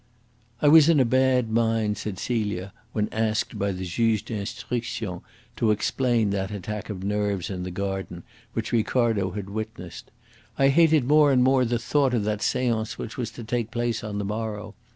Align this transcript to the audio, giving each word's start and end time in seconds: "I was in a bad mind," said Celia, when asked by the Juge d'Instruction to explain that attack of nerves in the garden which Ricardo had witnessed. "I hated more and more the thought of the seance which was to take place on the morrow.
"I 0.63 0.67
was 0.67 0.89
in 0.89 0.99
a 0.99 1.05
bad 1.05 1.51
mind," 1.51 1.95
said 1.95 2.17
Celia, 2.17 2.73
when 2.91 3.07
asked 3.11 3.59
by 3.59 3.71
the 3.71 3.85
Juge 3.85 4.25
d'Instruction 4.25 5.21
to 5.57 5.69
explain 5.69 6.31
that 6.31 6.49
attack 6.49 6.89
of 6.89 7.03
nerves 7.03 7.51
in 7.51 7.61
the 7.61 7.69
garden 7.69 8.23
which 8.53 8.71
Ricardo 8.71 9.29
had 9.29 9.51
witnessed. 9.51 10.09
"I 10.57 10.69
hated 10.69 11.03
more 11.03 11.31
and 11.31 11.43
more 11.43 11.65
the 11.65 11.77
thought 11.77 12.15
of 12.15 12.23
the 12.23 12.39
seance 12.39 12.97
which 12.97 13.15
was 13.15 13.29
to 13.29 13.43
take 13.43 13.69
place 13.69 14.03
on 14.03 14.17
the 14.17 14.25
morrow. 14.25 14.73